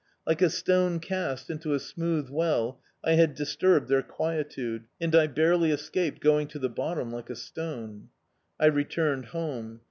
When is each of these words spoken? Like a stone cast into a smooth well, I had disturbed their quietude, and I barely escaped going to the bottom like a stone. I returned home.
Like 0.25 0.41
a 0.41 0.49
stone 0.49 0.99
cast 0.99 1.51
into 1.51 1.75
a 1.75 1.79
smooth 1.79 2.27
well, 2.31 2.81
I 3.03 3.11
had 3.11 3.35
disturbed 3.35 3.87
their 3.87 4.01
quietude, 4.01 4.85
and 4.99 5.15
I 5.15 5.27
barely 5.27 5.69
escaped 5.69 6.21
going 6.21 6.47
to 6.47 6.57
the 6.57 6.69
bottom 6.69 7.11
like 7.11 7.29
a 7.29 7.35
stone. 7.35 8.09
I 8.59 8.65
returned 8.65 9.25
home. 9.27 9.79